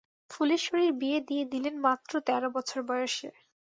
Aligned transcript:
ফুলেশ্বরীর 0.31 0.91
বিয়ে 0.93 1.19
দিয়ে 1.27 1.43
দিলেন 1.45 1.75
মাত্র 1.85 2.11
তের 2.27 2.43
বছর 2.55 2.79
বয়সে। 2.83 3.29